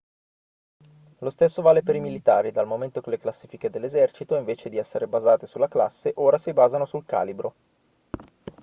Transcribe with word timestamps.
lo 1.19 1.29
stesso 1.29 1.61
vale 1.61 1.83
per 1.83 1.93
i 1.95 1.99
militari 1.99 2.49
dal 2.51 2.65
momento 2.65 3.01
che 3.01 3.11
le 3.11 3.19
classifiche 3.19 3.69
dell'esercito 3.69 4.35
invece 4.35 4.67
di 4.67 4.77
essere 4.79 5.07
basate 5.07 5.45
sulla 5.45 5.67
classe 5.67 6.13
ora 6.15 6.39
si 6.39 6.51
basano 6.53 6.85
sul 6.85 7.05
calibro 7.05 7.53